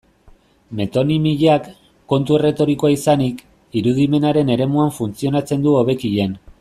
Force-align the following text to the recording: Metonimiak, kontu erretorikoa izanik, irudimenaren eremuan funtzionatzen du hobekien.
Metonimiak, 0.77 1.67
kontu 2.13 2.39
erretorikoa 2.39 2.91
izanik, 2.95 3.45
irudimenaren 3.83 4.51
eremuan 4.57 4.93
funtzionatzen 4.97 5.69
du 5.69 5.77
hobekien. 5.83 6.35